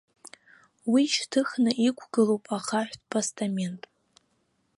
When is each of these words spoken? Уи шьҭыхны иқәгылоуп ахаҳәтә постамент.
Уи 0.91 1.03
шьҭыхны 1.13 1.71
иқәгылоуп 1.87 2.45
ахаҳәтә 2.57 3.05
постамент. 3.09 3.83